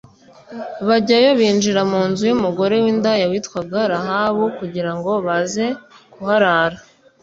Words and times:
bajyayo 0.87 1.29
binjira 1.39 1.81
mu 1.91 2.01
nzu 2.09 2.23
y’umugore 2.29 2.75
w’indaya 2.83 3.25
witwaga 3.31 3.79
rahabu, 3.91 4.43
kugira 4.59 4.91
ngo 4.97 5.11
baze 5.25 5.65
kuharara. 6.13 6.77